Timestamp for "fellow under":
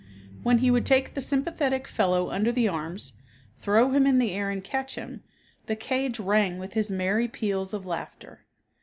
1.87-2.51